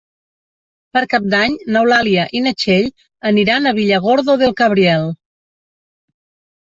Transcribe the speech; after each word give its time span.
Per 0.97 1.03
Cap 1.11 1.27
d'Any 1.33 1.57
n'Eulàlia 1.75 2.25
i 2.39 2.43
na 2.45 2.55
Txell 2.63 2.89
aniran 3.33 3.67
a 3.67 3.75
Villargordo 3.81 4.39
del 4.45 4.59
Cabriel. 4.63 5.07